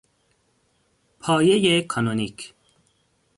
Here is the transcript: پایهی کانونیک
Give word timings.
پایهی 1.19 1.81
کانونیک 1.81 2.53